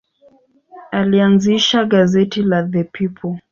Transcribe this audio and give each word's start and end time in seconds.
Alianzisha 0.91 1.83
gazeti 1.85 2.43
la 2.43 2.63
The 2.71 2.83
People. 2.83 3.39